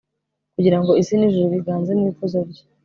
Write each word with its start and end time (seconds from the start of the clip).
kugira 0.55 0.77
ngo 0.81 0.91
isi 1.01 1.13
n'ijuru 1.17 1.47
biganze 1.55 1.91
mu 1.99 2.03
ikuzo 2.11 2.39
rye 2.49 2.63